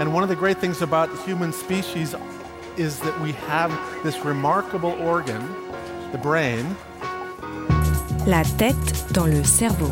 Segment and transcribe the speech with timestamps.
[0.00, 2.14] And one of the great things about the human species
[2.76, 3.70] is that we have
[4.02, 5.42] this remarkable organ,
[6.12, 6.64] the brain.
[8.26, 9.90] La tête dans le cerveau.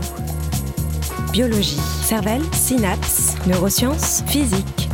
[1.32, 4.88] Biologie, cervelle, synapses, neurosciences, physique.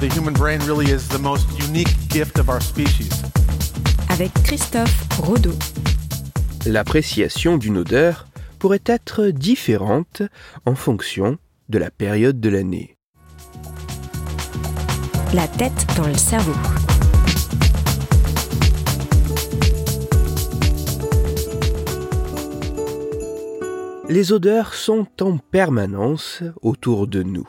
[0.00, 3.22] The human brain really is the most unique gift of our species.
[4.08, 5.54] Avec Christophe Rodeau.
[6.66, 8.26] L'appréciation d'une odeur
[8.58, 10.22] pourrait être différente
[10.66, 11.38] en fonction
[11.68, 12.96] de la période de l'année.
[15.32, 16.50] La tête dans le cerveau.
[24.08, 27.48] Les odeurs sont en permanence autour de nous.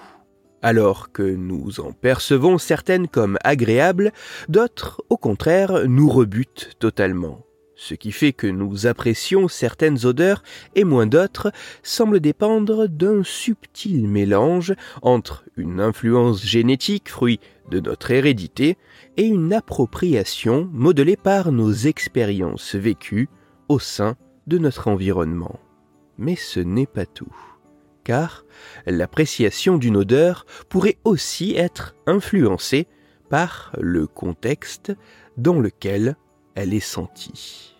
[0.61, 4.11] Alors que nous en percevons certaines comme agréables,
[4.47, 7.39] d'autres, au contraire, nous rebutent totalement.
[7.83, 10.43] Ce qui fait que nous apprécions certaines odeurs
[10.75, 17.39] et moins d'autres semble dépendre d'un subtil mélange entre une influence génétique, fruit
[17.71, 18.77] de notre hérédité,
[19.17, 23.29] et une appropriation modelée par nos expériences vécues
[23.67, 25.59] au sein de notre environnement.
[26.19, 27.35] Mais ce n'est pas tout,
[28.03, 28.45] car
[28.85, 32.85] l'appréciation d'une odeur pourrait aussi être influencée
[33.31, 34.93] par le contexte
[35.35, 36.15] dans lequel
[36.53, 37.70] elle est sentie.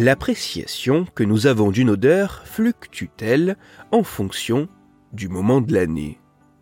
[0.00, 3.56] L'appréciation que nous avons d'une odeur fluctue-t-elle
[3.90, 4.68] en fonction
[5.12, 6.20] du moment de l'année?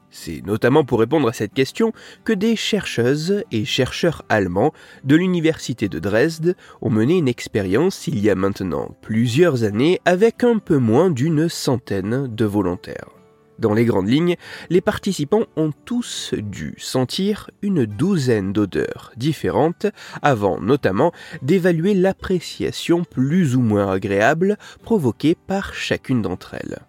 [0.08, 1.92] C'est notamment pour répondre à cette question
[2.24, 4.72] que des chercheuses et chercheurs allemands
[5.04, 10.42] de l'université de Dresde ont mené une expérience il y a maintenant plusieurs années avec
[10.42, 13.15] un peu moins d'une centaine de volontaires.
[13.58, 14.36] Dans les grandes lignes,
[14.68, 19.86] les participants ont tous dû sentir une douzaine d'odeurs différentes
[20.20, 21.12] avant notamment
[21.42, 26.80] d'évaluer l'appréciation plus ou moins agréable provoquée par chacune d'entre elles.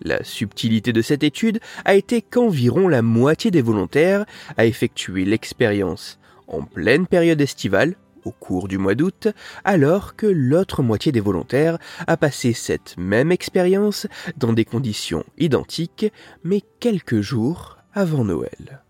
[0.00, 4.24] La subtilité de cette étude a été qu'environ la moitié des volontaires
[4.56, 6.18] a effectué l'expérience
[6.48, 9.28] en pleine période estivale, au cours du mois d'août,
[9.64, 14.06] alors que l'autre moitié des volontaires a passé cette même expérience
[14.36, 16.12] dans des conditions identiques,
[16.44, 18.82] mais quelques jours avant Noël.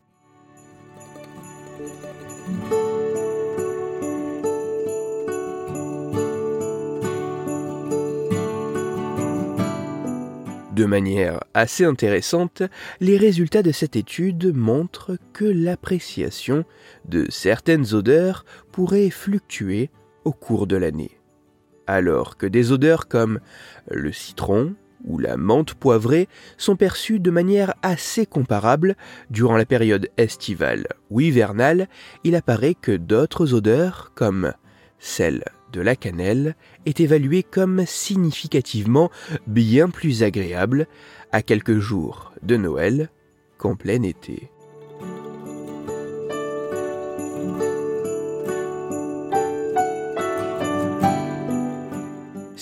[10.79, 12.63] De manière assez intéressante,
[13.01, 16.65] les résultats de cette étude montrent que l'appréciation
[17.05, 19.91] de certaines odeurs pourrait fluctuer
[20.25, 21.19] au cours de l'année.
[21.89, 23.41] Alors que des odeurs comme
[23.91, 26.29] le citron ou la menthe poivrée
[26.59, 28.95] sont perçues de manière assez comparable
[29.31, 31.89] durant la période estivale ou hivernale,
[32.23, 34.53] il apparaît que d'autres odeurs comme
[35.01, 35.43] celle
[35.73, 36.57] de la cannelle
[36.87, 39.11] est évaluée comme significativement
[39.47, 40.87] bien plus agréable
[41.33, 43.11] à quelques jours de Noël
[43.59, 44.51] qu'en plein été.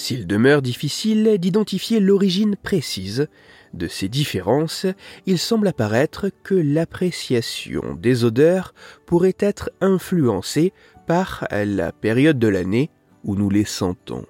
[0.07, 3.27] S'il demeure difficile d'identifier l'origine précise
[3.75, 4.87] de ces différences,
[5.27, 8.73] il semble apparaître que l'appréciation des odeurs
[9.05, 10.73] pourrait être influencée
[11.07, 12.91] par la période de l'année
[13.25, 14.25] où nous les sentons.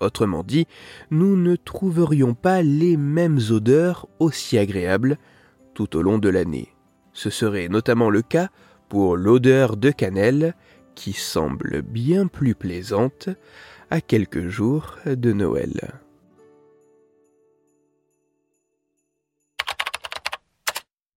[0.00, 0.66] Autrement dit,
[1.10, 5.18] nous ne trouverions pas les mêmes odeurs aussi agréables
[5.74, 6.74] tout au long de l'année.
[7.12, 8.48] Ce serait notamment le cas
[8.88, 10.54] pour l'odeur de cannelle
[10.94, 13.28] qui semble bien plus plaisante
[13.90, 16.00] à quelques jours de Noël.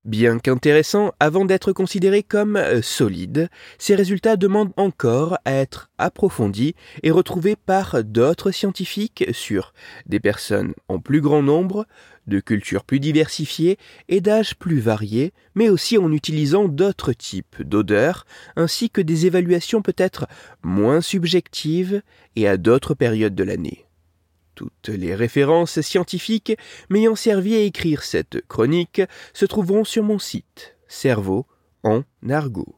[0.03, 6.73] Bien qu'intéressants, avant d'être considérés comme euh, solides, ces résultats demandent encore à être approfondis
[7.03, 9.73] et retrouvés par d'autres scientifiques sur
[10.07, 11.85] des personnes en plus grand nombre,
[12.25, 13.77] de cultures plus diversifiées
[14.09, 18.25] et d'âges plus variés, mais aussi en utilisant d'autres types d'odeurs,
[18.55, 20.25] ainsi que des évaluations peut-être
[20.63, 22.01] moins subjectives
[22.35, 23.85] et à d'autres périodes de l'année.
[24.55, 26.57] Toutes les références scientifiques
[26.89, 29.01] m'ayant servi à écrire cette chronique
[29.33, 31.45] se trouveront sur mon site Cerveau
[31.83, 32.75] en argot.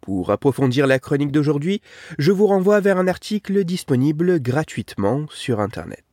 [0.00, 1.80] Pour approfondir la chronique d'aujourd'hui,
[2.18, 6.04] je vous renvoie vers un article disponible gratuitement sur Internet.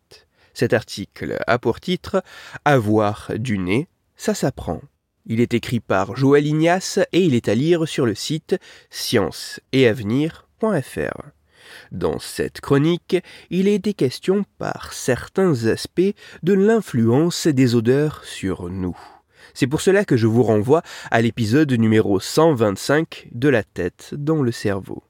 [0.54, 2.24] Cet article a pour titre
[2.64, 4.81] Avoir du nez, ça s'apprend.
[5.25, 8.57] Il est écrit par Joël Ignace et il est à lire sur le site
[8.90, 11.41] scienceetavenir.fr.
[11.91, 13.18] Dans cette chronique,
[13.50, 16.13] il est des questions par certains aspects
[16.44, 18.97] de l'influence des odeurs sur nous.
[19.53, 24.41] C'est pour cela que je vous renvoie à l'épisode numéro 125 de la tête dans
[24.41, 25.03] le cerveau.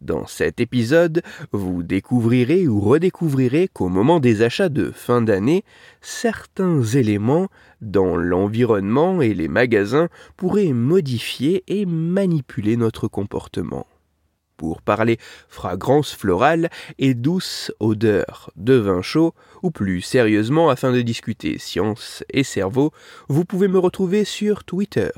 [0.00, 1.20] Dans cet épisode,
[1.52, 5.62] vous découvrirez ou redécouvrirez qu'au moment des achats de fin d'année,
[6.00, 7.48] certains éléments
[7.82, 10.08] dans l'environnement et les magasins
[10.38, 13.86] pourraient modifier et manipuler notre comportement
[14.60, 15.16] pour parler
[15.48, 16.68] fragrance florale
[16.98, 22.92] et douce odeur de vin chaud, ou plus sérieusement afin de discuter science et cerveau,
[23.28, 25.08] vous pouvez me retrouver sur Twitter,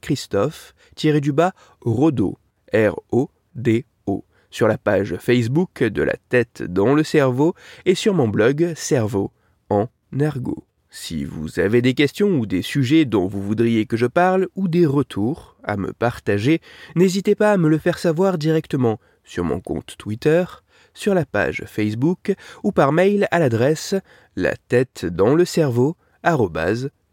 [0.00, 2.38] Christophe-Rodo,
[2.72, 7.54] R-O-D-O, sur la page Facebook de la tête dans le cerveau
[7.84, 9.32] et sur mon blog Cerveau
[9.68, 9.88] en
[10.18, 10.64] ergot.
[10.88, 14.66] Si vous avez des questions ou des sujets dont vous voudriez que je parle ou
[14.66, 16.60] des retours à me partager,
[16.94, 20.44] n'hésitez pas à me le faire savoir directement sur mon compte Twitter,
[20.92, 23.94] sur la page Facebook ou par mail à l'adresse
[24.36, 25.96] la tête dans le cerveau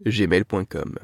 [0.05, 0.99] gmail.com.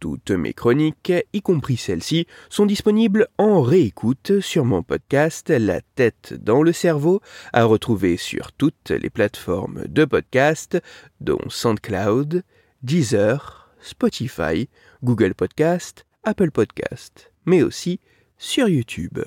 [0.00, 6.34] Toutes mes chroniques, y compris celles-ci, sont disponibles en réécoute sur mon podcast La tête
[6.34, 7.20] dans le cerveau,
[7.52, 10.80] à retrouver sur toutes les plateformes de podcast,
[11.20, 12.44] dont SoundCloud,
[12.82, 14.68] Deezer, Spotify,
[15.02, 18.00] Google Podcast, Apple Podcast, mais aussi
[18.36, 19.18] sur YouTube.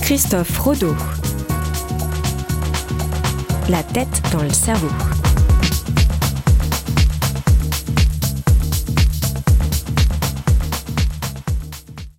[0.00, 0.94] Christophe Rodeau.
[3.68, 5.13] La tête dans le cerveau.